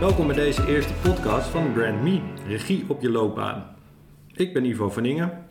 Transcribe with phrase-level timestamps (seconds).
[0.00, 3.76] Welkom bij deze eerste podcast van Brand Me, regie op je loopbaan.
[4.32, 5.46] Ik ben Ivo van Ingen.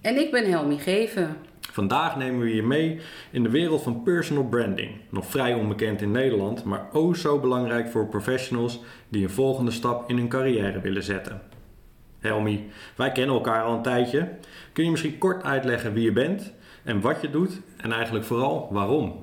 [0.00, 1.36] En ik ben Helmi Geven.
[1.60, 4.90] Vandaag nemen we je mee in de wereld van personal branding.
[5.10, 10.10] Nog vrij onbekend in Nederland, maar oh zo belangrijk voor professionals die een volgende stap
[10.10, 11.42] in hun carrière willen zetten.
[12.18, 14.28] Helmi, wij kennen elkaar al een tijdje.
[14.72, 16.52] Kun je misschien kort uitleggen wie je bent
[16.84, 19.18] en wat je doet en eigenlijk vooral waarom?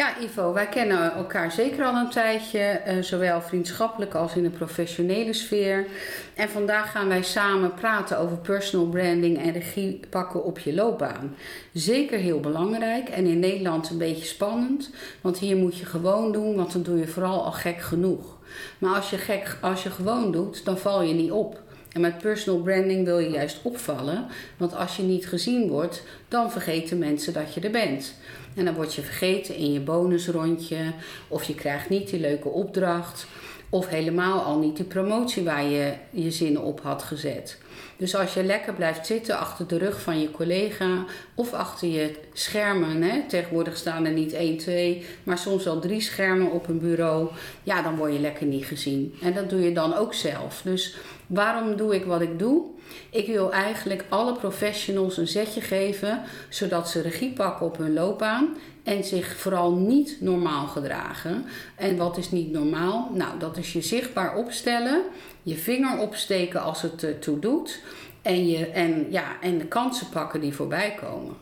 [0.00, 4.50] Ja, Ivo, wij kennen elkaar zeker al een tijdje, eh, zowel vriendschappelijk als in de
[4.50, 5.86] professionele sfeer.
[6.34, 11.36] En vandaag gaan wij samen praten over personal branding en regie pakken op je loopbaan.
[11.72, 16.56] Zeker heel belangrijk en in Nederland een beetje spannend, want hier moet je gewoon doen,
[16.56, 18.38] want dan doe je vooral al gek genoeg.
[18.78, 21.60] Maar als je, gek, als je gewoon doet, dan val je niet op.
[21.92, 26.50] En met personal branding wil je juist opvallen, want als je niet gezien wordt, dan
[26.50, 28.14] vergeten mensen dat je er bent.
[28.54, 30.92] En dan word je vergeten in je bonusrondje,
[31.28, 33.26] of je krijgt niet die leuke opdracht,
[33.70, 37.58] of helemaal al niet die promotie waar je je zinnen op had gezet.
[37.96, 41.04] Dus als je lekker blijft zitten achter de rug van je collega
[41.34, 46.00] of achter je schermen, hè, tegenwoordig staan er niet één, twee, maar soms wel drie
[46.00, 47.28] schermen op een bureau,
[47.62, 49.14] ja, dan word je lekker niet gezien.
[49.22, 50.60] En dat doe je dan ook zelf.
[50.64, 50.96] Dus
[51.26, 52.62] waarom doe ik wat ik doe?
[53.10, 58.56] Ik wil eigenlijk alle professionals een zetje geven, zodat ze regie pakken op hun loopbaan
[58.82, 61.44] en zich vooral niet normaal gedragen.
[61.76, 63.10] En wat is niet normaal?
[63.14, 65.02] Nou, dat is je zichtbaar opstellen,
[65.42, 67.82] je vinger opsteken als het ertoe doet
[68.22, 71.34] en, je, en, ja, en de kansen pakken die voorbij komen.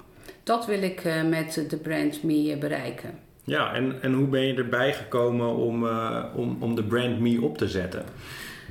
[0.43, 3.19] Dat wil ik uh, met de brand Me bereiken.
[3.45, 7.43] Ja, en, en hoe ben je erbij gekomen om, uh, om, om de brand Me
[7.43, 8.05] op te zetten?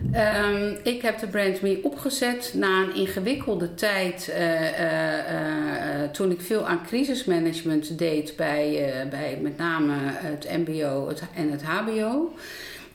[0.06, 6.32] Um, ik heb de brand Me opgezet na een ingewikkelde tijd uh, uh, uh, toen
[6.32, 12.34] ik veel aan crisismanagement deed bij, bij met name het MBO en het HBO.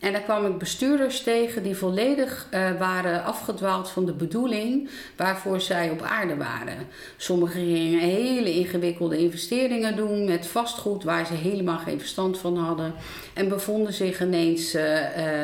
[0.02, 5.60] En daar kwam ik bestuurders tegen die volledig uh, waren afgedwaald van de bedoeling waarvoor
[5.60, 6.76] zij op aarde waren.
[7.16, 12.94] Sommigen gingen hele ingewikkelde investeringen doen met vastgoed waar ze helemaal geen verstand van hadden.
[13.34, 15.38] En bevonden zich ineens uh, uh,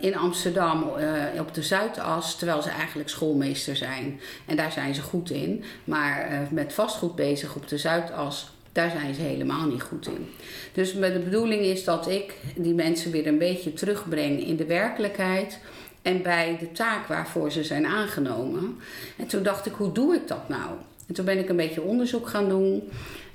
[0.00, 0.82] in Amsterdam
[1.38, 4.20] op de Zuidas, terwijl ze eigenlijk schoolmeester zijn.
[4.46, 5.64] En daar zijn ze goed in.
[5.84, 10.26] Maar met vastgoed bezig op de Zuidas daar zijn ze helemaal niet goed in.
[10.72, 15.58] Dus de bedoeling is dat ik die mensen weer een beetje terugbreng in de werkelijkheid
[16.02, 18.78] en bij de taak waarvoor ze zijn aangenomen.
[19.16, 20.70] En toen dacht ik, hoe doe ik dat nou?
[21.06, 22.90] En toen ben ik een beetje onderzoek gaan doen.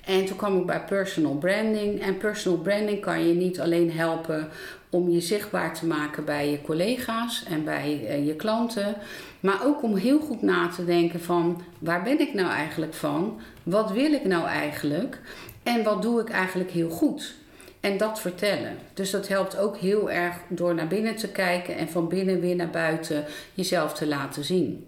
[0.08, 2.02] En toen kwam ik bij personal branding.
[2.02, 4.50] En personal branding kan je niet alleen helpen
[4.90, 8.96] om je zichtbaar te maken bij je collega's en bij eh, je klanten.
[9.40, 13.40] Maar ook om heel goed na te denken van waar ben ik nou eigenlijk van?
[13.64, 15.20] Wat wil ik nou eigenlijk?
[15.64, 17.36] En wat doe ik eigenlijk heel goed?
[17.80, 18.78] En dat vertellen.
[18.94, 22.56] Dus dat helpt ook heel erg door naar binnen te kijken en van binnen weer
[22.56, 24.88] naar buiten jezelf te laten zien.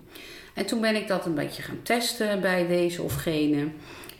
[0.54, 3.68] En toen ben ik dat een beetje gaan testen bij deze of gene.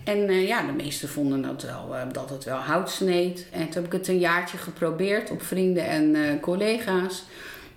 [0.04, 3.48] En uh, ja, de meesten vonden dat, wel, uh, dat het wel hout sneed.
[3.52, 7.24] En toen heb ik het een jaartje geprobeerd op vrienden en uh, collega's.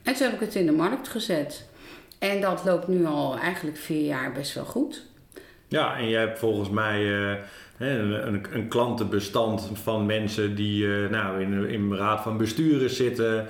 [0.02, 1.68] En toen heb ik het in de markt gezet.
[2.18, 5.06] En dat loopt nu al eigenlijk vier jaar best wel goed.
[5.68, 7.04] Ja, en jij hebt volgens mij
[7.78, 13.48] een, een, een, klantenbestand van mensen die nou, in, in een raad van besturen zitten.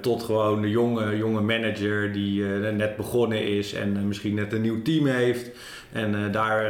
[0.00, 4.82] tot gewoon de jonge, jonge manager die net begonnen is en misschien net een nieuw
[4.82, 5.50] team heeft.
[5.96, 6.64] En daar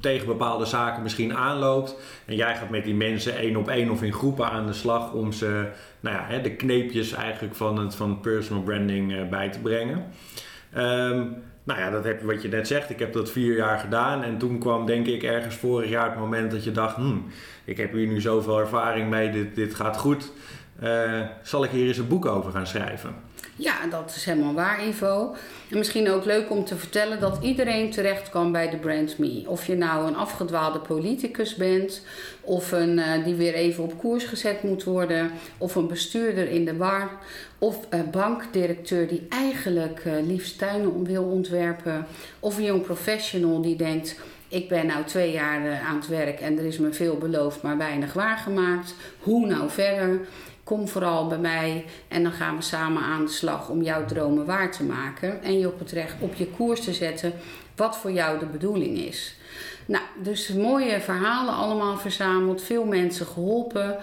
[0.00, 1.96] tegen bepaalde zaken misschien aanloopt.
[2.26, 5.12] En jij gaat met die mensen één op één of in groepen aan de slag
[5.12, 5.66] om ze
[6.00, 10.04] nou ja, de kneepjes eigenlijk van het van personal branding bij te brengen.
[10.76, 12.90] Um, nou ja, dat heb wat je net zegt.
[12.90, 14.22] Ik heb dat vier jaar gedaan.
[14.22, 16.96] En toen kwam denk ik ergens vorig jaar het moment dat je dacht...
[16.96, 17.26] Hmm,
[17.64, 20.32] ik heb hier nu zoveel ervaring mee, dit, dit gaat goed.
[21.42, 23.14] Zal ik hier eens een boek over gaan schrijven?
[23.62, 25.34] Ja, dat is helemaal waar, Ivo.
[25.70, 29.42] En misschien ook leuk om te vertellen dat iedereen terecht kan bij de Brand Me.
[29.46, 32.02] Of je nou een afgedwaalde politicus bent,
[32.40, 36.64] of een uh, die weer even op koers gezet moet worden, of een bestuurder in
[36.64, 37.10] de war,
[37.58, 42.06] of een bankdirecteur die eigenlijk uh, liefst tuinen wil ontwerpen,
[42.40, 44.16] of een jong professional die denkt
[44.52, 47.62] ik ben nou twee jaar uh, aan het werk en er is me veel beloofd,
[47.62, 48.94] maar weinig waargemaakt.
[49.18, 50.20] Hoe nou verder?
[50.64, 54.46] Kom vooral bij mij en dan gaan we samen aan de slag om jouw dromen
[54.46, 57.32] waar te maken en je op, het recht, op je koers te zetten
[57.76, 59.36] wat voor jou de bedoeling is.
[59.86, 63.96] Nou, dus mooie verhalen allemaal verzameld, veel mensen geholpen.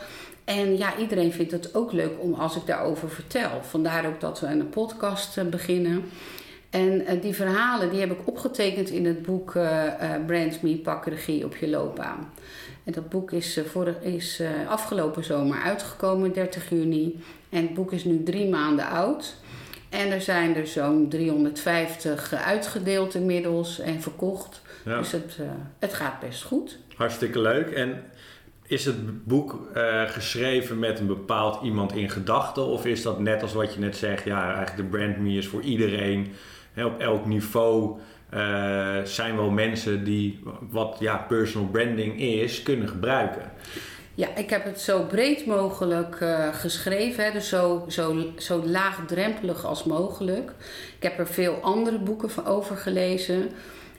[0.43, 3.49] En ja, iedereen vindt het ook leuk om als ik daarover vertel.
[3.61, 6.09] Vandaar ook dat we een podcast eh, beginnen.
[6.69, 9.93] En uh, die verhalen die heb ik opgetekend in het boek uh,
[10.25, 12.33] Brand Me Pak Regie op je loopbaan.
[12.83, 17.23] En dat boek is, vorig, is afgelopen zomer uitgekomen, 30 juni.
[17.49, 19.35] En het boek is nu drie maanden oud.
[19.89, 24.61] En er zijn er zo'n 350 uitgedeeld inmiddels en verkocht.
[24.83, 25.37] Dus het,
[25.79, 26.77] het gaat best goed.
[26.95, 27.69] Hartstikke leuk.
[27.69, 28.03] En
[28.69, 32.65] is het boek uh, geschreven met een bepaald iemand in gedachten?
[32.65, 35.47] Of is dat net als wat je net zegt, ja, eigenlijk de brand me is
[35.47, 36.33] voor iedereen.
[36.77, 37.99] Op elk niveau
[38.33, 40.39] uh, zijn wel mensen die
[40.69, 43.51] wat ja, personal branding is, kunnen gebruiken.
[44.15, 49.65] Ja, ik heb het zo breed mogelijk uh, geschreven, hè, dus zo, zo, zo laagdrempelig
[49.65, 50.51] als mogelijk.
[50.95, 53.49] Ik heb er veel andere boeken over gelezen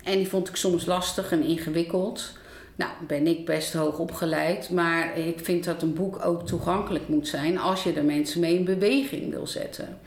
[0.04, 2.38] en die vond ik soms lastig en ingewikkeld.
[2.80, 7.28] Nou, ben ik best hoog opgeleid, maar ik vind dat een boek ook toegankelijk moet
[7.28, 9.98] zijn als je er mensen mee in beweging wil zetten.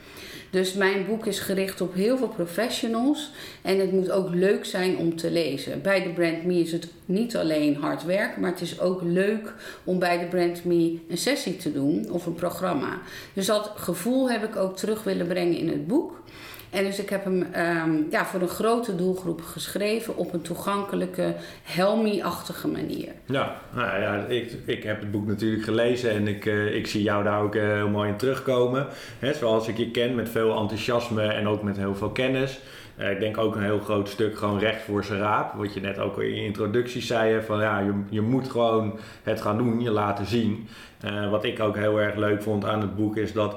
[0.49, 3.31] Dus mijn boek is gericht op heel veel professionals
[3.61, 5.81] en het moet ook leuk zijn om te lezen.
[5.81, 9.53] Bij de Brand Me is het niet alleen hard werk, maar het is ook leuk
[9.83, 13.01] om bij de Brand Me een sessie te doen of een programma.
[13.33, 16.21] Dus dat gevoel heb ik ook terug willen brengen in het boek.
[16.73, 21.35] En dus ik heb hem um, ja, voor een grote doelgroep geschreven op een toegankelijke,
[21.63, 23.11] helmi-achtige manier.
[23.25, 27.03] Ja, nou ja, ik, ik heb het boek natuurlijk gelezen en ik, uh, ik zie
[27.03, 28.87] jou daar ook uh, heel mooi in terugkomen.
[29.33, 32.59] Zoals ik je ken, met veel enthousiasme en ook met heel veel kennis.
[32.97, 35.53] Uh, ik denk ook een heel groot stuk gewoon recht voor zijn raap.
[35.53, 39.41] Wat je net ook in je introductie zei, van ja, je, je moet gewoon het
[39.41, 40.67] gaan doen, je laten zien.
[41.29, 43.55] wat ik ook heel erg leuk vond aan het boek is dat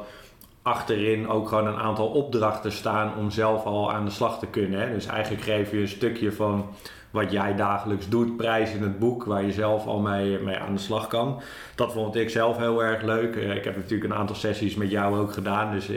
[0.66, 4.80] achterin ook gewoon een aantal opdrachten staan om zelf al aan de slag te kunnen.
[4.80, 4.94] Hè?
[4.94, 6.66] Dus eigenlijk geef je een stukje van
[7.10, 10.74] wat jij dagelijks doet, prijs in het boek, waar je zelf al mee, mee aan
[10.74, 11.40] de slag kan.
[11.74, 13.36] Dat vond ik zelf heel erg leuk.
[13.36, 15.88] Eh, ik heb natuurlijk een aantal sessies met jou ook gedaan, dus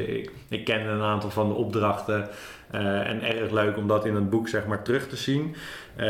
[0.49, 2.27] ik, ken een aantal van de opdrachten.
[2.75, 5.55] Uh, en erg leuk om dat in het boek zeg maar terug te zien.
[5.97, 6.05] Uh,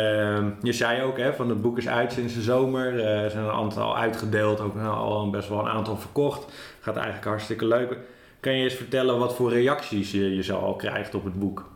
[0.62, 2.94] je zei ook, hè, van het boek is uit sinds de zomer.
[2.94, 6.54] Uh, er zijn een aantal uitgedeeld, ook al best wel een aantal verkocht.
[6.80, 7.98] Gaat eigenlijk hartstikke leuk.
[8.40, 11.70] Kan je eens vertellen wat voor reacties je, je zo al krijgt op het boek?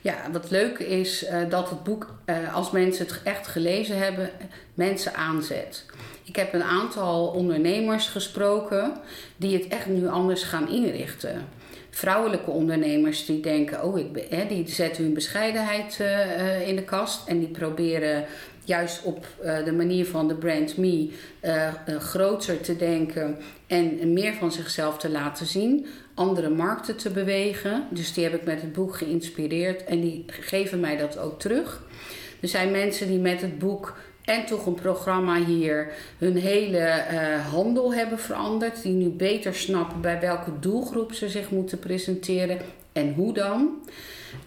[0.00, 4.30] Ja, wat leuk is uh, dat het boek, uh, als mensen het echt gelezen hebben,
[4.74, 5.86] mensen aanzet.
[6.24, 8.92] Ik heb een aantal ondernemers gesproken
[9.36, 11.48] die het echt nu anders gaan inrichten.
[11.90, 17.28] Vrouwelijke ondernemers die denken, oh, ik ben, die zetten hun bescheidenheid uh, in de kast
[17.28, 18.24] en die proberen
[18.68, 21.10] juist op uh, de manier van de brand Me
[21.42, 27.84] uh, groter te denken en meer van zichzelf te laten zien andere markten te bewegen.
[27.90, 31.82] Dus die heb ik met het boek geïnspireerd en die geven mij dat ook terug.
[32.40, 37.02] Er zijn mensen die met het boek en toch een programma hier hun hele
[37.50, 38.82] handel hebben veranderd.
[38.82, 42.58] Die nu beter snappen bij welke doelgroep ze zich moeten presenteren
[42.98, 43.80] en hoe dan.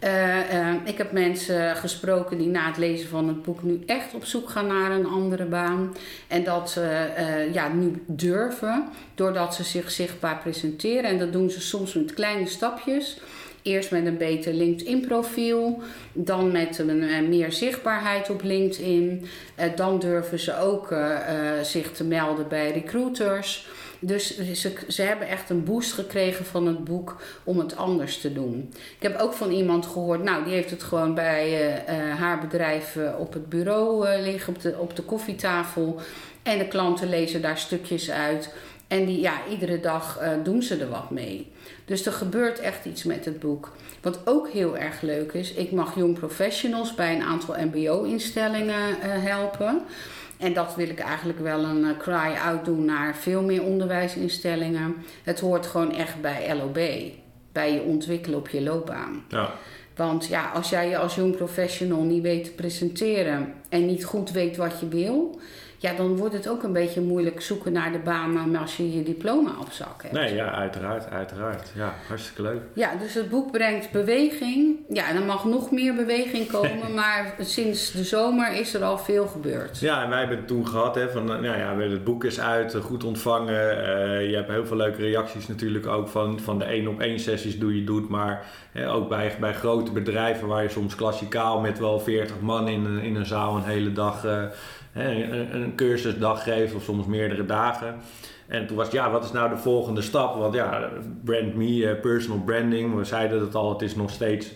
[0.03, 4.13] Uh, uh, ik heb mensen gesproken die na het lezen van het boek nu echt
[4.13, 5.95] op zoek gaan naar een andere baan.
[6.27, 8.83] En dat ze uh, ja, nu durven,
[9.15, 11.03] doordat ze zich zichtbaar presenteren.
[11.03, 13.19] En dat doen ze soms met kleine stapjes.
[13.61, 15.81] Eerst met een beter LinkedIn-profiel,
[16.13, 19.25] dan met een, meer zichtbaarheid op LinkedIn.
[19.75, 20.95] dan durven ze ook
[21.63, 23.67] zich te melden bij recruiters.
[24.03, 28.33] Dus ze, ze hebben echt een boost gekregen van het boek om het anders te
[28.33, 28.73] doen.
[28.75, 32.39] Ik heb ook van iemand gehoord, nou, die heeft het gewoon bij uh, uh, haar
[32.39, 35.99] bedrijf uh, op het bureau liggen, op de, op de koffietafel.
[36.43, 38.53] En de klanten lezen daar stukjes uit.
[38.87, 41.51] En die, ja, iedere dag doen ze er wat mee.
[41.85, 43.71] Dus er gebeurt echt iets met het boek.
[44.01, 49.81] Wat ook heel erg leuk is, ik mag jong professionals bij een aantal MBO-instellingen helpen.
[50.41, 54.95] En dat wil ik eigenlijk wel een uh, cry-out doen naar veel meer onderwijsinstellingen.
[55.23, 56.79] Het hoort gewoon echt bij LOB,
[57.51, 59.23] bij je ontwikkelen op je loopbaan.
[59.27, 59.53] Ja.
[59.95, 64.31] Want ja, als jij je als jong professional niet weet te presenteren en niet goed
[64.31, 65.39] weet wat je wil,
[65.81, 69.03] ja, dan wordt het ook een beetje moeilijk zoeken naar de baan als je je
[69.03, 70.13] diploma op zak hebt.
[70.13, 71.71] Nee, ja, uiteraard, uiteraard.
[71.75, 72.61] Ja, hartstikke leuk.
[72.73, 74.75] Ja, dus het boek brengt beweging.
[74.89, 78.97] Ja, en er mag nog meer beweging komen, maar sinds de zomer is er al
[78.97, 79.79] veel gebeurd.
[79.79, 82.75] Ja, en wij hebben het toen gehad, hè, van, nou ja, het boek is uit,
[82.75, 83.77] goed ontvangen.
[83.77, 87.19] Uh, je hebt heel veel leuke reacties natuurlijk ook van, van de één op één
[87.19, 91.59] sessies die je doet, maar hè, ook bij, bij grote bedrijven waar je soms klassikaal
[91.59, 94.25] met wel 40 man in, in een zaal een hele dag...
[94.25, 94.43] Uh,
[94.93, 97.95] een, een cursusdag geven of soms meerdere dagen.
[98.47, 100.35] En toen was het, ja, wat is nou de volgende stap?
[100.35, 100.89] Want ja,
[101.23, 104.51] brand me, eh, personal branding, we zeiden het al, het is nog steeds,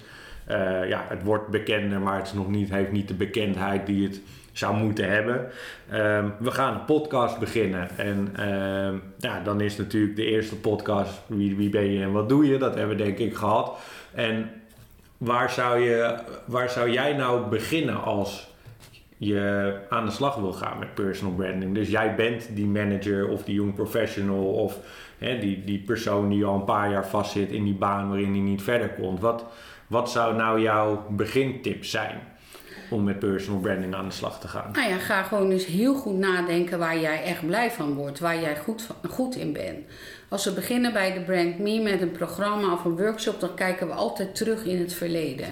[0.50, 4.08] uh, ja, het wordt bekender, maar het is nog niet, heeft niet de bekendheid die
[4.08, 5.36] het zou moeten hebben.
[5.94, 7.90] Um, we gaan een podcast beginnen.
[7.98, 12.30] En um, ja, dan is natuurlijk de eerste podcast, wie, wie ben je en wat
[12.30, 12.58] doe je?
[12.58, 13.78] Dat hebben we denk ik gehad.
[14.14, 14.50] En
[15.18, 18.55] waar zou, je, waar zou jij nou beginnen als
[19.26, 21.74] je aan de slag wil gaan met personal branding.
[21.74, 24.80] Dus jij bent die manager of die young professional of
[25.18, 28.40] hè, die, die persoon die al een paar jaar vastzit in die baan waarin hij
[28.40, 29.20] niet verder komt.
[29.20, 29.46] Wat,
[29.88, 32.34] wat zou nou jouw begintip zijn?
[32.90, 34.72] om met personal branding aan de slag te gaan?
[34.72, 38.40] Nou ja, ga gewoon eens heel goed nadenken waar jij echt blij van wordt, waar
[38.40, 39.86] jij goed, goed in bent.
[40.30, 43.88] Als we beginnen bij de Brand Me met een programma of een workshop, dan kijken
[43.88, 45.48] we altijd terug in het verleden.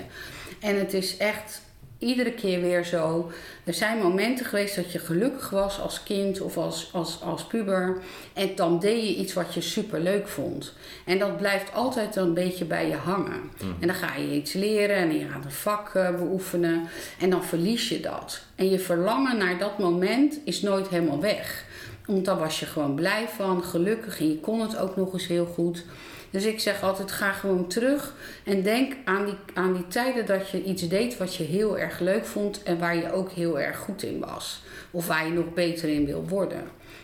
[0.60, 1.63] En het is echt
[2.04, 3.32] iedere keer weer zo.
[3.64, 7.98] Er zijn momenten geweest dat je gelukkig was als kind of als, als, als puber.
[8.34, 10.74] En dan deed je iets wat je super leuk vond.
[11.06, 13.52] En dat blijft altijd een beetje bij je hangen.
[13.64, 13.76] Mm.
[13.80, 16.88] En dan ga je iets leren en je gaat een vak uh, beoefenen.
[17.20, 18.42] En dan verlies je dat.
[18.56, 21.66] En je verlangen naar dat moment is nooit helemaal weg.
[22.06, 25.28] Want dan was je gewoon blij van, gelukkig en je kon het ook nog eens
[25.28, 25.86] heel goed.
[26.34, 28.14] Dus ik zeg altijd: ga gewoon terug
[28.44, 32.00] en denk aan die, aan die tijden dat je iets deed wat je heel erg
[32.00, 34.62] leuk vond en waar je ook heel erg goed in was.
[34.92, 36.64] Of waar je nog beter in wil worden.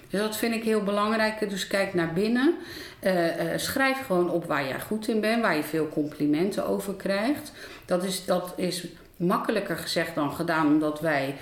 [0.10, 1.50] Dus dat vind ik heel belangrijk.
[1.50, 2.56] Dus kijk naar binnen.
[3.04, 6.94] Uh, uh, schrijf gewoon op waar jij goed in bent, waar je veel complimenten over
[6.94, 7.52] krijgt.
[7.86, 11.36] Dat is, dat is makkelijker gezegd dan gedaan, omdat wij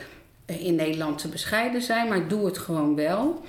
[0.46, 3.44] in Nederland te bescheiden zijn, maar doe het gewoon wel.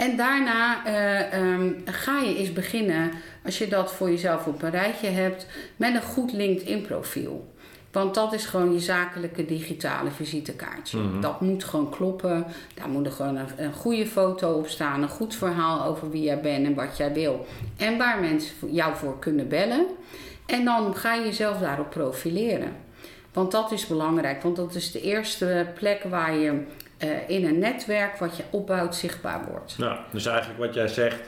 [0.00, 3.10] En daarna uh, um, ga je eens beginnen,
[3.44, 7.52] als je dat voor jezelf op een rijtje hebt, met een goed LinkedIn-profiel.
[7.92, 10.98] Want dat is gewoon je zakelijke digitale visitekaartje.
[10.98, 11.20] Mhm.
[11.20, 12.46] Dat moet gewoon kloppen.
[12.74, 15.02] Daar moet er gewoon een, een, goede foto op staan.
[15.02, 17.46] Een goed verhaal over wie jij bent en wat jij wil.
[17.76, 19.86] En waar mensen jou voor kunnen bellen.
[20.46, 22.72] En dan ga je jezelf daarop profileren.
[23.32, 24.42] Want dat is belangrijk.
[24.42, 26.62] Want dat is de eerste plek waar je
[27.04, 29.78] uh, in een netwerk wat je opbouwt zichtbaar wordt.
[29.78, 31.20] Nou, dus eigenlijk wat jij zegt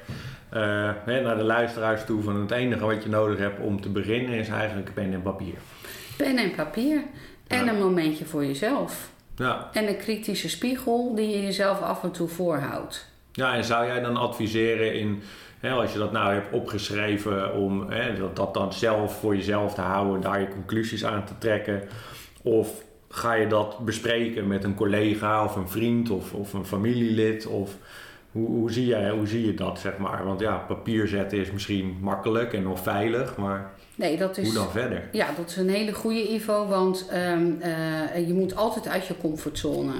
[0.54, 3.88] uh, hè, naar de luisteraars toe van het enige wat je nodig hebt om te
[3.88, 5.54] beginnen is eigenlijk pen en papier.
[6.16, 7.02] Pen en papier
[7.46, 9.10] en een momentje voor jezelf.
[9.36, 9.68] Ja.
[9.72, 13.10] En een kritische spiegel die je jezelf af en toe voorhoudt.
[13.32, 15.22] Ja, en zou jij dan adviseren in,
[15.60, 19.74] hè, als je dat nou hebt opgeschreven, om hè, dat, dat dan zelf voor jezelf
[19.74, 21.82] te houden, daar je conclusies aan te trekken?
[22.42, 22.82] Of
[23.14, 27.46] ga je dat bespreken met een collega of een vriend of, of een familielid?
[27.46, 27.76] Of
[28.30, 30.24] hoe, hoe, zie jij, hoe zie je dat, zeg maar?
[30.24, 33.70] Want ja, papier zetten is misschien makkelijk en nog veilig, maar
[34.02, 35.02] nee, dat is, hoe dan verder?
[35.12, 39.14] Ja, dat is een hele goede Ivo, want um, uh, je moet altijd uit je
[39.20, 39.92] comfortzone.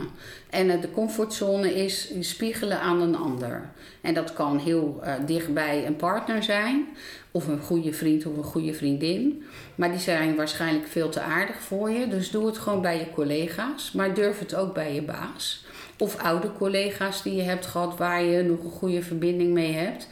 [0.50, 3.70] En uh, de comfortzone is spiegelen aan een ander.
[4.00, 6.86] En dat kan heel uh, dichtbij een partner zijn,
[7.30, 9.44] of een goede vriend of een goede vriendin.
[9.74, 12.08] Maar die zijn waarschijnlijk veel te aardig voor je.
[12.08, 13.92] Dus doe het gewoon bij je collega's.
[13.92, 15.64] Maar durf het ook bij je baas.
[15.98, 20.08] Of oude collega's die je hebt gehad waar je nog een goede verbinding mee hebt.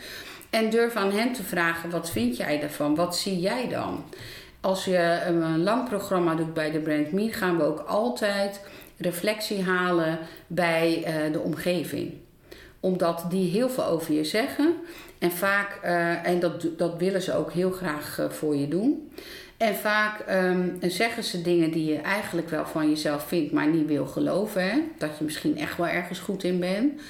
[0.50, 2.95] En durf aan hen te vragen: wat vind jij ervan?
[2.95, 4.04] Wat zie jij dan?
[4.61, 8.61] Als je een lang programma doet bij de Brand Me, gaan we ook altijd
[8.97, 12.12] reflectie halen bij uh, de omgeving.
[12.80, 14.75] Omdat die heel veel over je zeggen.
[15.19, 19.11] En vaak, uh, en dat, dat willen ze ook heel graag voor je doen.
[19.57, 23.87] En vaak um, zeggen ze dingen die je eigenlijk wel van jezelf vindt, maar niet
[23.87, 24.62] wil geloven.
[24.62, 24.78] Hè?
[24.99, 27.00] Dat je misschien echt wel ergens goed in bent.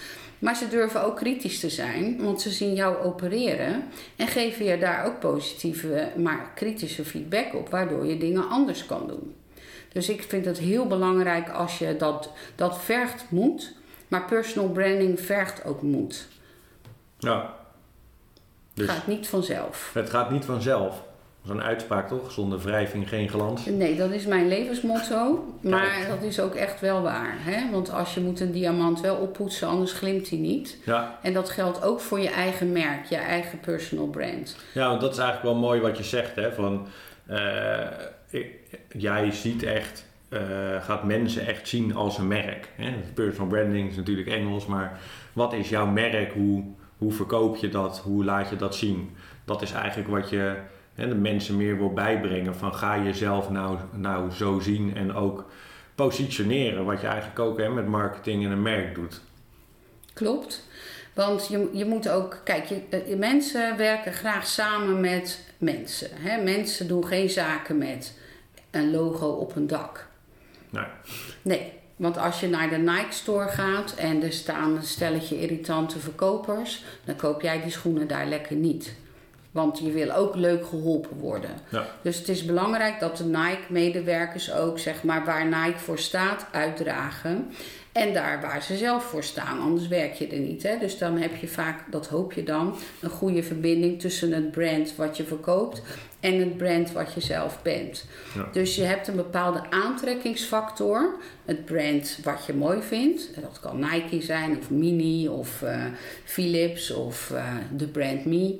[0.40, 3.84] Maar ze durven ook kritisch te zijn, want ze zien jou opereren
[4.16, 9.06] en geven je daar ook positieve, maar kritische feedback op, waardoor je dingen anders kan
[9.06, 9.34] doen.
[9.92, 13.72] Dus ik vind het heel belangrijk als je dat, dat vergt moed,
[14.08, 16.28] maar personal branding vergt ook moed.
[17.18, 17.54] Ja.
[18.74, 19.90] Dus het gaat niet vanzelf.
[19.94, 21.02] Het gaat niet vanzelf.
[21.42, 22.32] Dat is een uitspraak toch?
[22.32, 23.64] Zonder wrijving geen glans.
[23.66, 25.44] Nee, dat is mijn levensmotto.
[25.60, 27.34] Maar dat is ook echt wel waar.
[27.38, 27.70] Hè?
[27.70, 30.78] Want als je moet een diamant wel oppoetsen, anders glimt hij niet.
[30.84, 31.18] Ja.
[31.22, 34.56] En dat geldt ook voor je eigen merk, je eigen personal brand.
[34.72, 36.36] Ja, want dat is eigenlijk wel mooi wat je zegt.
[36.36, 36.52] Hè?
[36.52, 36.86] Van,
[37.30, 37.86] uh,
[38.88, 40.40] jij ziet echt, uh,
[40.80, 42.68] gaat mensen echt zien als een merk.
[42.76, 42.92] Hè?
[43.14, 45.00] Personal branding is natuurlijk Engels, maar
[45.32, 46.32] wat is jouw merk?
[46.32, 46.64] Hoe,
[46.98, 47.98] hoe verkoop je dat?
[47.98, 49.10] Hoe laat je dat zien?
[49.44, 50.56] Dat is eigenlijk wat je
[50.94, 55.44] hè, de mensen meer wil bijbrengen van ga jezelf nou, nou zo zien en ook
[55.94, 59.20] positioneren, wat je eigenlijk ook hè, met marketing en een merk doet.
[60.12, 60.68] Klopt.
[61.14, 62.66] Want je, je moet ook, kijk,
[63.06, 66.08] je, mensen werken graag samen met mensen.
[66.12, 66.42] Hè?
[66.42, 68.18] Mensen doen geen zaken met
[68.70, 70.06] een logo op een dak.
[70.70, 70.84] Nee.
[71.42, 75.98] Nee, want als je naar de Nike Store gaat en er staan een stelletje irritante
[75.98, 78.94] verkopers, dan koop jij die schoenen daar lekker niet.
[79.50, 81.50] Want je wil ook leuk geholpen worden.
[81.68, 81.86] Ja.
[82.02, 87.50] Dus het is belangrijk dat de Nike-medewerkers ook, zeg maar, waar Nike voor staat, uitdragen.
[87.92, 90.62] En daar waar ze zelf voor staan, anders werk je er niet.
[90.62, 90.78] Hè?
[90.78, 94.96] Dus dan heb je vaak, dat hoop je dan, een goede verbinding tussen het brand
[94.96, 95.82] wat je verkoopt
[96.20, 98.04] en het brand wat je zelf bent.
[98.34, 98.48] Ja.
[98.52, 101.14] Dus je hebt een bepaalde aantrekkingsfactor,
[101.44, 103.30] het brand wat je mooi vindt.
[103.40, 105.84] Dat kan Nike zijn, of Mini, of eh,
[106.24, 108.58] Philips, of eh, de brand Me.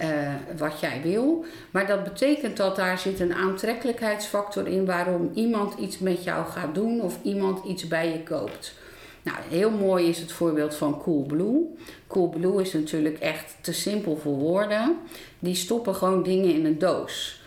[0.00, 1.44] Eh, wat jij wil.
[1.70, 6.74] Maar dat betekent dat daar zit een aantrekkelijkheidsfactor in waarom iemand iets met jou gaat
[6.74, 8.74] doen of iemand iets bij je koopt.
[9.22, 11.74] Nou, heel mooi is het voorbeeld van Coolblue.
[12.06, 14.96] Coolblue is natuurlijk echt te simpel voor woorden.
[15.38, 17.39] Die stoppen gewoon dingen in een doos.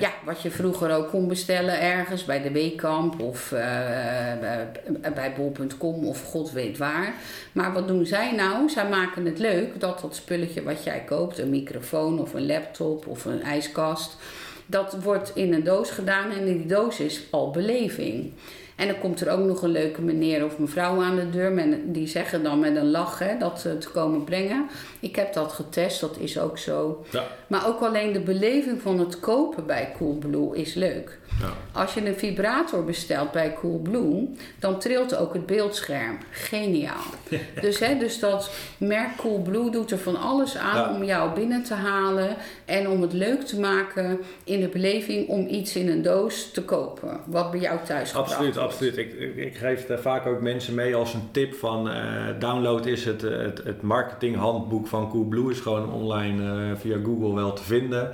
[0.00, 0.12] Ja.
[0.24, 3.60] Wat je vroeger ook kon bestellen ergens bij de Weekamp of eh,
[5.14, 7.14] bij bol.com of god weet waar.
[7.52, 8.68] Maar wat doen zij nou?
[8.68, 13.06] Zij maken het leuk dat dat spulletje wat jij koopt, een microfoon of een laptop
[13.06, 14.16] of een ijskast,
[14.66, 18.32] dat wordt in een doos gedaan en in die doos is al beleving.
[18.76, 21.52] En dan komt er ook nog een leuke meneer of mevrouw aan de deur.
[21.52, 24.66] Met, die zeggen dan met een lach hè, dat ze het komen brengen.
[25.00, 27.04] Ik heb dat getest, dat is ook zo.
[27.10, 27.24] Ja.
[27.46, 31.18] Maar ook alleen de beleving van het kopen bij Coolblue is leuk.
[31.40, 31.52] Ja.
[31.80, 36.18] Als je een vibrator bestelt bij Coolblue, dan trilt ook het beeldscherm.
[36.30, 37.02] Geniaal.
[37.60, 40.94] Dus, hè, dus dat merk Coolblue doet er van alles aan Ja.
[40.94, 42.36] om jou binnen te halen
[42.72, 46.64] en om het leuk te maken in de beleving om iets in een doos te
[46.64, 47.20] kopen.
[47.26, 48.96] Wat bij jou thuis Absoluut, absoluut.
[48.96, 52.86] Ik, ik, ik geef daar vaak ook mensen mee als een tip van eh, download
[52.86, 55.50] is het, eh, het, het marketinghandboek van Coolblue.
[55.50, 58.10] Is gewoon online eh, via Google wel te vinden.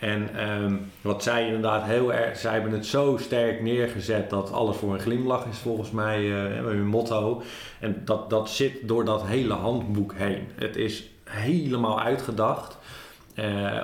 [0.00, 4.76] En ehm, wat zij inderdaad heel erg, zij hebben het zo sterk neergezet dat alles
[4.76, 7.42] voor een glimlach is volgens mij eh, hun motto.
[7.80, 10.48] En dat, dat zit door dat hele handboek heen.
[10.54, 12.78] Het is helemaal uitgedacht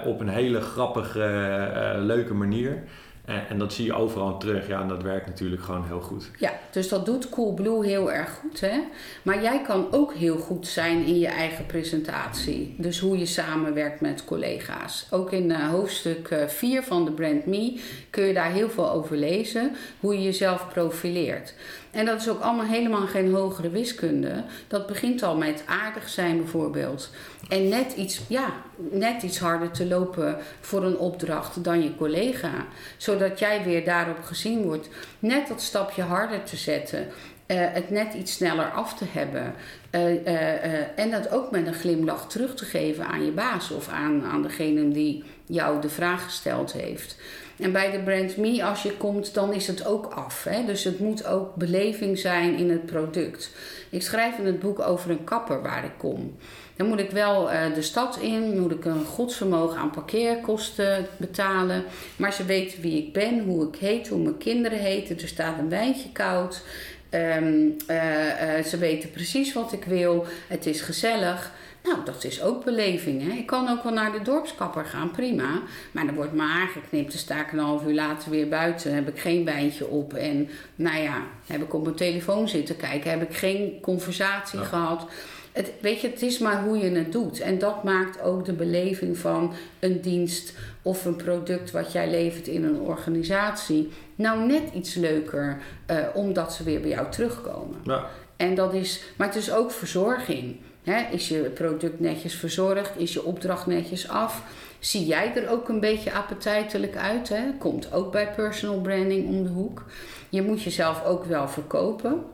[0.04, 2.82] op een hele grappige, eh, leuke manier.
[3.24, 4.66] En, en dat zie je overal terug.
[4.66, 6.30] Ja, en dat werkt natuurlijk gewoon heel goed.
[6.38, 8.60] Ja, dus dat doet Coolblue heel erg goed.
[8.60, 8.80] Hè?
[9.22, 12.74] Maar jij kan ook heel goed zijn in je eigen presentatie.
[12.78, 15.06] Dus hoe je samenwerkt met collega's.
[15.10, 19.16] Ook in eh, hoofdstuk 4 van de Brand Me kun je daar heel veel over
[19.16, 19.76] lezen.
[20.00, 21.54] Hoe je jezelf profileert.
[21.96, 24.44] En dat is ook allemaal helemaal geen hogere wiskunde.
[24.68, 27.10] Dat begint al met aardig zijn bijvoorbeeld.
[27.48, 32.50] En net iets, ja, net iets harder te lopen voor een opdracht dan je collega.
[32.96, 34.88] Zodat jij weer daarop gezien wordt.
[35.18, 37.06] Net dat stapje harder te zetten.
[37.46, 39.54] eh, het net iets sneller af te hebben.
[39.90, 43.88] eh, eh, en dat ook met een glimlach terug te geven aan je baas of
[43.88, 47.16] aan, aan degene die jou de vraag gesteld heeft.
[47.58, 50.44] En bij de brand Me, als je komt, dan is het ook af.
[50.44, 50.64] Hè?
[50.64, 53.50] Dus het moet ook beleving zijn in het product.
[53.90, 56.36] Ik schrijf in het boek over een kapper waar ik kom.
[56.76, 61.84] Dan moet ik wel eh, de stad in, moet ik een godsvermogen aan parkeerkosten betalen.
[62.16, 65.20] Maar ze weten wie ik ben, hoe ik heet, hoe mijn kinderen heten.
[65.20, 66.62] Er staat een wijntje koud.
[67.10, 70.26] Ehm, eh, eh, ze weten precies wat ik wil.
[70.48, 71.52] Het is gezellig.
[71.86, 73.22] Nou, dat is ook beleving.
[73.22, 73.36] Hè?
[73.36, 75.62] Ik kan ook wel naar de dorpskapper gaan, prima.
[75.92, 77.10] Maar dan wordt mijn haar geknipt.
[77.10, 78.94] Dan sta ik een half uur later weer buiten.
[78.94, 80.14] Heb ik geen wijntje op.
[80.14, 83.10] En nou ja, heb ik op mijn telefoon zitten kijken.
[83.10, 85.06] Heb ik geen conversatie gehad.
[85.52, 87.40] Het, weet je, het is maar hoe je het doet.
[87.40, 92.48] En dat maakt ook de beleving van een dienst of een product wat jij levert
[92.48, 93.92] in een organisatie.
[94.14, 97.78] Nou, net iets leuker, eh, omdat ze weer bij jou terugkomen.
[97.84, 100.56] Ja, En dat is, maar het is ook verzorging.
[100.86, 101.12] Hè?
[101.12, 102.92] Is je product netjes verzorgd?
[102.96, 104.42] Is je opdracht netjes af?
[104.78, 107.28] Zie jij er ook een beetje appetijtelijk uit?
[107.28, 107.42] Hè?
[107.58, 109.84] Komt ook bij personal branding om de hoek.
[110.28, 112.24] Je moet jezelf ook wel verkopen.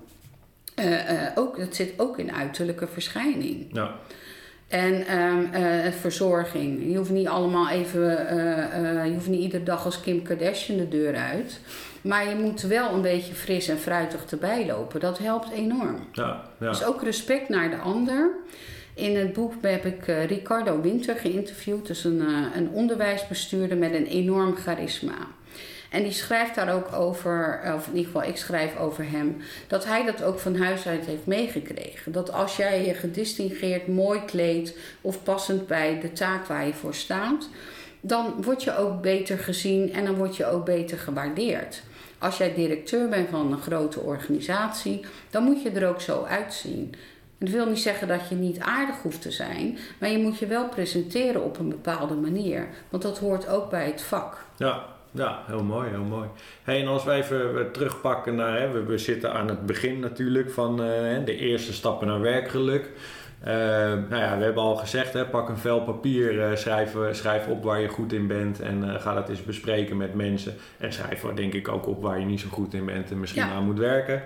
[0.75, 3.67] Eh, ook, het zit ook in uiterlijke verschijning.
[3.73, 3.95] ja.
[4.69, 5.07] En
[5.53, 6.91] eh, verzorging.
[6.91, 8.11] Je hoeft niet allemaal even,
[9.07, 11.61] je hoeft niet iedere dag als Kim Kardashian de deur uit.
[12.03, 15.01] Maar je moet wel een beetje fris en fruitig erbij lopen.
[15.01, 16.09] Dat helpt enorm.
[16.13, 16.69] ja, ja.
[16.69, 18.31] Dus ook respect naar de ander.
[18.95, 21.87] In het boek heb ik eh, Ricardo Winter geïnterviewd.
[21.87, 25.15] Dus een, eh, een onderwijsbestuurder met een enorm charisma.
[25.91, 29.37] En die schrijft daar ook over, of in ieder geval ik schrijf over hem,
[29.67, 32.13] dat hij dat ook van huis uit heeft meegekregen.
[32.13, 36.95] Dat als jij je gedistingeerd, mooi kleedt of passend bij de taak waar je voor
[36.95, 37.49] staat,
[38.01, 41.83] dan word je ook beter gezien en dan word je ook beter gewaardeerd.
[42.23, 46.95] Als jij directeur bent van een grote organisatie, dan moet je er ook zo uitzien.
[47.39, 50.39] En dat wil niet zeggen dat je niet aardig hoeft te zijn, maar je moet
[50.39, 52.69] je wel presenteren op een bepaalde manier.
[52.89, 54.45] Want dat hoort ook bij het vak.
[54.57, 56.29] Ja, ja, heel mooi, heel mooi.
[56.63, 60.51] Hey, en als we even eh, terugpakken naar, hè, we, zitten aan het begin natuurlijk
[60.51, 62.91] van eh, de eerste stappen naar werkgeluk.
[63.45, 63.55] Eh,
[64.09, 67.47] nou ja, we hebben al gezegd, hè, pak een vel papier, eh, schrijf, eh, schrijf
[67.47, 70.55] op waar je goed in bent en eh, ga dat eens bespreken met mensen.
[70.79, 73.43] En schrijf denk ik ook op waar je niet zo goed in bent en misschien
[73.43, 73.51] Ja.
[73.51, 74.23] aan moet werken.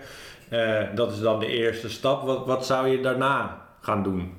[0.94, 2.22] Dat is dan de eerste stap.
[2.26, 4.32] Wat, wat zou je daarna gaan doen?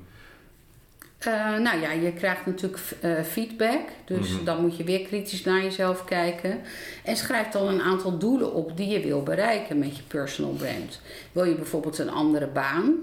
[1.26, 3.80] Uh, nou ja, je krijgt natuurlijk uh, feedback.
[4.04, 4.44] Dus Mhm.
[4.44, 6.60] dan moet je weer kritisch naar jezelf kijken.
[7.04, 11.00] En schrijf dan een aantal doelen op die je wil bereiken met je personal brand.
[11.32, 12.94] Wil je bijvoorbeeld een andere baan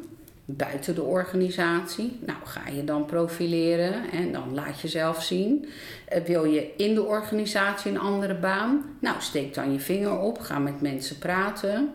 [0.45, 2.19] buiten de organisatie?
[2.25, 5.65] Nou, ga je dan profileren en dan laat jezelf zien.
[6.13, 8.97] Uh, wil je in de organisatie een andere baan?
[8.99, 10.39] Nou, steek dan je vinger op.
[10.39, 11.93] Ga met mensen praten.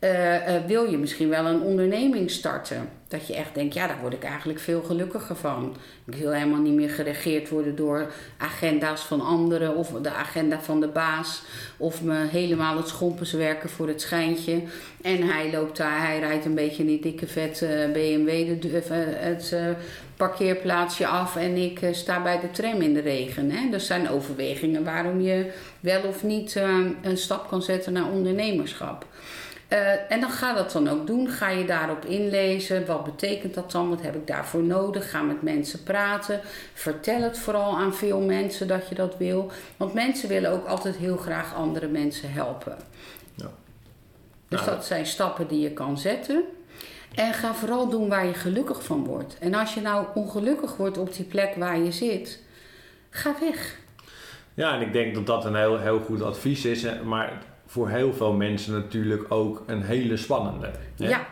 [0.00, 2.99] Uh, uh, wil je misschien wel een onderneming starten?
[3.10, 5.76] Dat je echt denkt, ja, daar word ik eigenlijk veel gelukkiger van.
[6.04, 10.80] Ik wil helemaal niet meer geregeerd worden door agenda's van anderen of de agenda van
[10.80, 11.42] de baas.
[11.76, 14.62] Of me helemaal het schompens werken voor het schijntje.
[15.02, 17.58] En hij loopt daar, hij rijdt een beetje in die dikke vet
[17.92, 18.82] BMW de,
[19.16, 19.54] het
[20.16, 23.50] parkeerplaatsje af en ik sta bij de tram in de regen.
[23.50, 23.70] Hè?
[23.70, 26.54] Dat zijn overwegingen waarom je wel of niet
[27.02, 29.06] een stap kan zetten naar ondernemerschap.
[29.72, 31.28] Uh, en dan ga dat dan ook doen.
[31.28, 32.86] Ga je daarop inlezen.
[32.86, 33.88] Wat betekent dat dan?
[33.88, 35.10] Wat heb ik daarvoor nodig?
[35.10, 36.40] Ga met mensen praten.
[36.74, 39.50] Vertel het vooral aan veel mensen dat je dat wil.
[39.76, 42.76] Want mensen willen ook altijd heel graag andere mensen helpen.
[43.34, 43.50] Ja.
[44.48, 46.44] Dus Nou, dat zijn stappen die je kan zetten.
[47.14, 49.36] En ga vooral doen waar je gelukkig van wordt.
[49.38, 52.42] En als je nou ongelukkig wordt op die plek waar je zit,
[53.10, 53.78] ga weg.
[54.54, 56.84] Ja, en ik denk dat dat een heel, heel goed advies is.
[57.04, 60.66] Maar voor heel veel mensen natuurlijk ook een hele spannende.
[60.66, 61.08] hè.
[61.08, 61.26] Ja,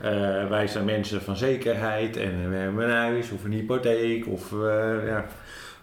[0.00, 4.52] Eh, wij zijn mensen van zekerheid en we hebben een huis of een hypotheek of
[4.52, 5.26] eh, ja,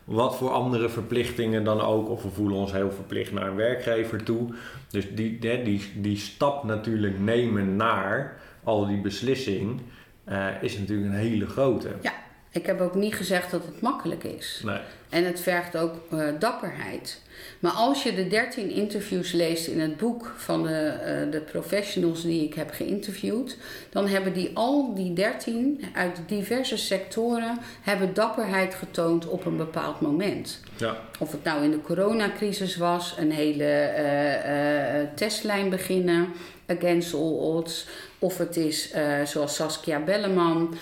[0.03, 2.10] wat voor andere verplichtingen dan ook.
[2.10, 4.53] Of we voelen ons heel verplicht naar een werkgever toe.
[4.89, 9.81] Dus die, die, die, die stap natuurlijk nemen naar al die beslissing
[10.23, 11.89] eh, is natuurlijk een hele grote.
[12.55, 14.61] Ik heb ook niet gezegd dat het makkelijk is.
[14.63, 14.79] Nee.
[15.09, 17.21] En het vergt ook eh, dapperheid.
[17.59, 22.21] Maar als je de 13 interviews leest in het boek van de, eh, de professionals
[22.21, 23.57] die ik heb geïnterviewd,
[23.89, 30.01] dan hebben die al die 13 uit diverse sectoren hebben dapperheid getoond op een bepaald
[30.01, 30.59] moment.
[30.77, 30.97] Ja.
[31.19, 36.27] Of het nou in de coronacrisis was, een hele eh, testlijn beginnen,
[36.67, 37.87] against all odds.
[38.19, 38.93] Of het is
[39.25, 40.77] zoals Saskia Belleman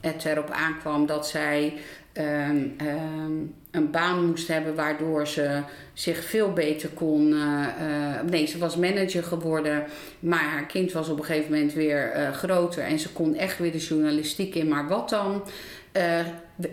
[0.00, 1.74] het erop aankwam dat zij
[2.12, 3.32] ehm, ehm,
[3.70, 7.32] een baan moest hebben waardoor ze zich veel beter kon.
[7.32, 9.84] eh, nee, ze was manager geworden,
[10.20, 13.58] maar haar kind was op een gegeven moment weer eh, groter en ze kon echt
[13.58, 14.68] weer de journalistiek in.
[14.68, 15.42] Maar wat dan?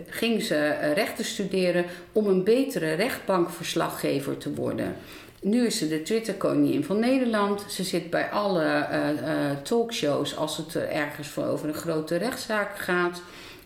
[0.06, 4.96] Ging ze rechten studeren om een betere rechtbankverslaggever te worden.
[5.42, 7.64] Nu is ze de Twitter-koningin van Nederland.
[7.68, 12.16] Ze zit bij alle eh, eh, talkshows als het er ergens voor over een grote
[12.16, 13.22] rechtszaak gaat.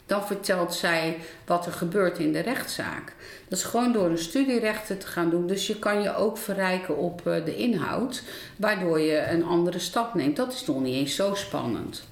[0.06, 3.14] Dan vertelt zij wat er gebeurt in de rechtszaak.
[3.48, 5.46] Dat is gewoon door een studierechten te gaan doen.
[5.46, 8.22] Dus je kan je ook verrijken op eh, de inhoud,
[8.56, 10.36] waardoor je een andere stap neemt.
[10.36, 12.04] Dat is nog niet eens zo spannend.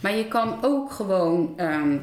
[0.00, 1.52] Maar je kan ook gewoon.
[1.56, 1.96] ehm,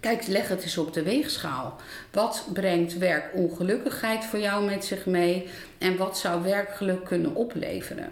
[0.00, 1.76] Kijk, leg het eens op de weegschaal.
[2.12, 8.10] Wat brengt werkongelukkigheid voor jou met zich mee en wat zou werkgeluk kunnen opleveren?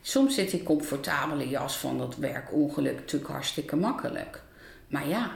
[0.00, 4.42] Soms zit die comfortabele jas van dat werkongeluk natuurlijk hartstikke makkelijk.
[4.88, 5.30] Maar ja,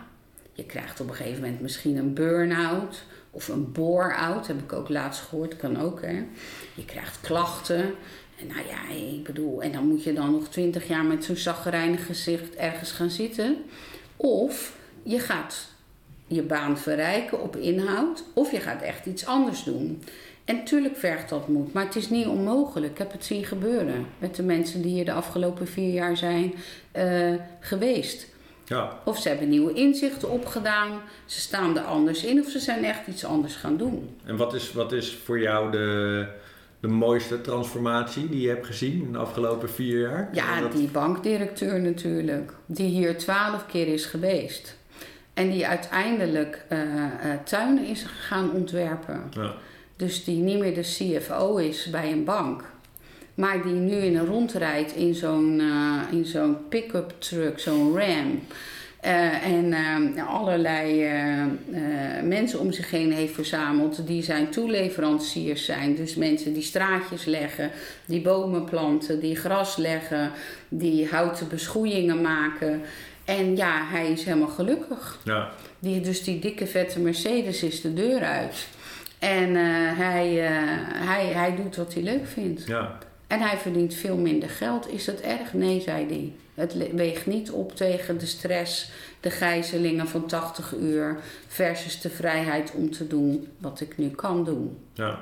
[0.53, 4.89] je krijgt op een gegeven moment misschien een burn-out of een bore-out, heb ik ook
[4.89, 6.25] laatst gehoord, kan ook hè.
[6.75, 7.95] Je krijgt klachten.
[8.39, 11.37] En nou ja, ik bedoel, en dan moet je dan nog twintig jaar met zo'n
[11.37, 13.57] zaggerijnig gezicht ergens gaan zitten.
[14.17, 15.71] Of je gaat
[16.27, 20.03] je baan verrijken op inhoud, of je gaat echt iets anders doen.
[20.45, 22.93] En natuurlijk vergt dat moed, maar het is niet onmogelijk.
[22.93, 26.55] Ik heb het zien gebeuren met de mensen die hier de afgelopen vier jaar zijn
[26.93, 28.27] eh, geweest.
[28.65, 28.99] Ja.
[29.05, 33.07] Of ze hebben nieuwe inzichten opgedaan, ze staan er anders in, of ze zijn echt
[33.07, 34.17] iets anders gaan doen.
[34.25, 36.27] En wat is, wat is voor jou de,
[36.81, 40.29] de mooiste transformatie die je hebt gezien in de afgelopen vier jaar?
[40.33, 44.77] Ja, Dat- die bankdirecteur natuurlijk, die hier twaalf keer is geweest.
[45.35, 49.23] En die uiteindelijk eh, eh, tuinen is gaan ontwerpen.
[49.31, 49.55] Ja.
[49.97, 52.65] Dus die niet meer de CFO is bij een bank.
[53.35, 58.41] Maar die nu in een rondrijdt in zo'n eh, in zo'n pick-up truck, zo'n ram.
[59.01, 61.11] Eh, en eh, allerlei
[62.25, 65.95] mensen om zich heen heeft verzameld die zijn toeleveranciers zijn.
[65.95, 67.71] Dus mensen die straatjes leggen,
[68.05, 70.31] die bomen planten, die gras leggen,
[70.69, 72.81] die houten beschoeiingen maken.
[73.25, 75.19] En ja, hij is helemaal gelukkig.
[75.25, 75.51] Ja.
[75.79, 78.67] Die, dus die dikke vette Mercedes is de deur uit.
[79.23, 80.53] En eh, hij, eh,
[81.07, 82.67] hij, hij doet wat hij leuk vindt.
[82.67, 82.99] Ja.
[83.27, 84.89] En hij verdient veel minder geld.
[84.89, 85.53] Is dat erg?
[85.53, 86.33] Nee, zei hij.
[86.55, 91.17] Het weegt niet op tegen de stress, de gijzelingen van 80 uur
[91.49, 94.79] versus de vrijheid om te doen wat ik nu kan doen.
[94.93, 95.19] Ja.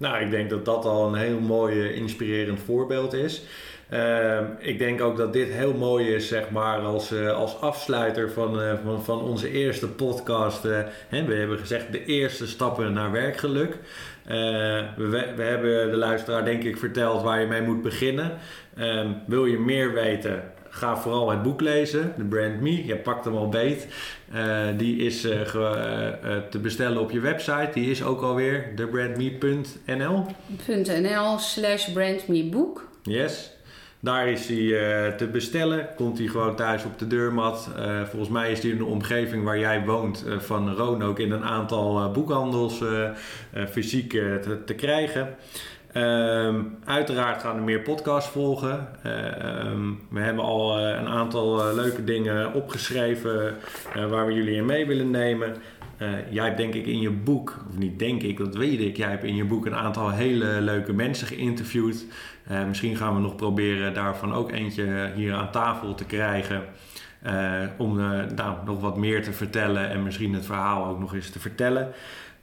[0.00, 3.42] Nou, ik denk dat dat al een heel mooi eh, inspirerend voorbeeld is.
[3.88, 8.30] Ehm, ik denk ook dat dit heel mooi is, zeg maar, als, uh, als afsluiter
[8.30, 10.62] van, uh, van, van, onze eerste podcast.
[11.08, 13.78] Hè, we hebben gezegd de eerste stappen naar werkgeluk.
[14.24, 18.38] We, we, hebben de luisteraar denk ik verteld waar je mee moet beginnen.
[18.76, 20.42] Ehm, wil je meer weten?
[20.70, 22.86] Ga vooral het boek lezen, The Brand Me.
[22.86, 23.86] Je pakt hem al beet.
[24.76, 25.20] die is
[26.50, 27.70] te bestellen op je website.
[27.74, 30.26] Die is ook alweer thebrandme.nl.
[30.66, 32.88] .nl slash brandmeboek.
[33.02, 33.58] Yes.
[34.02, 35.88] Daar is hij uh, te bestellen.
[35.96, 37.70] Komt hij gewoon thuis op de deurmat.
[37.78, 41.30] Uh, volgens mij is hij in de omgeving waar jij woont uh, van Roanoke in
[41.30, 42.82] een aantal boekhandels
[43.70, 45.36] fysiek te, te, krijgen.
[45.94, 48.88] Um, uiteraard gaan er meer podcasts volgen.
[49.66, 53.56] Um, we hebben al een aantal leuke dingen opgeschreven
[54.08, 55.56] waar we jullie in mee willen nemen.
[56.30, 59.10] jij hebt denk ik in je boek, of niet denk ik, dat weet ik, jij
[59.10, 62.04] hebt in je boek een aantal hele leuke mensen geïnterviewd.
[62.68, 66.64] Misschien gaan we nog proberen daarvan ook eentje hier aan tafel te krijgen.
[67.78, 67.96] Om
[68.34, 71.92] nou, nog wat meer te vertellen en misschien het verhaal ook nog eens te vertellen.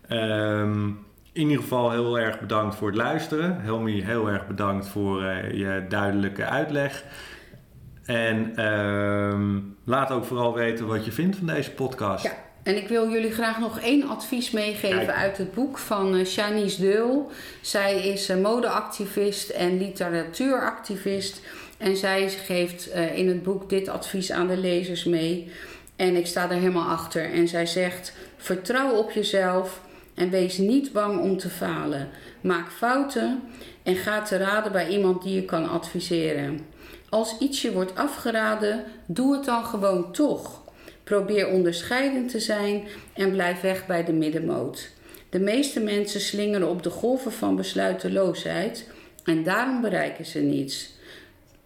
[0.10, 1.06] Um,
[1.38, 3.62] in ieder geval heel erg bedankt voor het luisteren.
[3.62, 5.24] Helmi, heel erg bedankt voor
[5.54, 7.04] je duidelijke uitleg.
[8.06, 12.24] En um, laat ook vooral weten wat je vindt van deze podcast.
[12.24, 12.46] Ja.
[12.64, 16.82] En ik wil jullie graag nog één advies meegeven uit het boek van uh, Shanice
[16.82, 17.32] Deul.
[17.62, 21.42] Zij is uh, modeactivist en literatuuractivist.
[21.78, 25.52] En zij geeft in het boek dit advies aan de lezers mee.
[25.96, 27.32] En ik sta er helemaal achter.
[27.32, 29.82] En zij zegt: vertrouw op jezelf
[30.18, 32.10] en wees niet bang om te falen.
[32.42, 33.42] Maak fouten
[33.84, 36.60] en ga te raden bij iemand die je kan adviseren.
[37.10, 40.64] Als iets je wordt afgeraden, doe het dan gewoon toch.
[41.04, 44.90] Probeer onderscheidend te zijn en blijf weg bij de middenmoot.
[45.30, 48.90] De meeste mensen slingeren op de golven van besluiteloosheid
[49.24, 50.97] en daarom bereiken ze niets.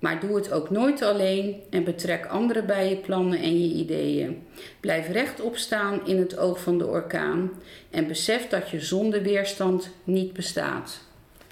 [0.01, 4.47] Maar doe het ook nooit alleen en betrek anderen bij je plannen en je ideeën.
[4.79, 7.51] Blijf rechtop staan in het oog van de orkaan
[7.91, 11.01] en besef dat je zonder weerstand niet bestaat.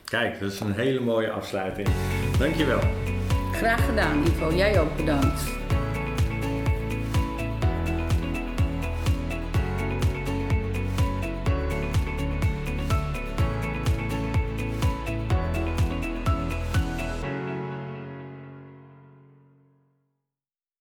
[0.06, 1.88] Kijk, dat is een hele mooie afsluiting.
[2.40, 2.82] Dankjewel.
[3.52, 4.54] Graag gedaan, Ivo.
[4.56, 5.59] Jij ook bedankt.